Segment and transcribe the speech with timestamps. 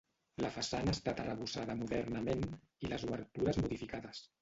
[0.45, 4.29] La façana ha estat arrebossada modernament i les obertures modificades.